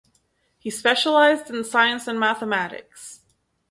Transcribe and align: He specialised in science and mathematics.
He 0.57 0.71
specialised 0.71 1.51
in 1.51 1.63
science 1.63 2.07
and 2.07 2.19
mathematics. 2.19 3.21